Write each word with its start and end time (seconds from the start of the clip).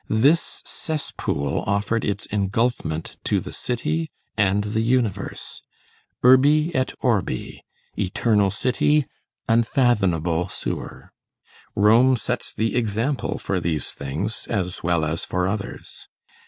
This 0.09 0.63
cesspool 0.65 1.61
offered 1.67 2.03
its 2.03 2.25
engulfment 2.31 3.17
to 3.25 3.39
the 3.39 3.51
city 3.51 4.09
and 4.35 4.63
the 4.63 4.81
universe. 4.81 5.61
Urbi 6.23 6.71
et 6.73 6.91
orbi. 7.01 7.63
Eternal 7.95 8.49
city, 8.49 9.05
unfathomable 9.47 10.49
sewer. 10.49 11.11
Rome 11.75 12.15
sets 12.15 12.51
the 12.51 12.75
example 12.75 13.37
for 13.37 13.59
these 13.59 13.91
things 13.91 14.47
as 14.47 14.81
well 14.81 15.05
as 15.05 15.23
for 15.23 15.47
others. 15.47 16.07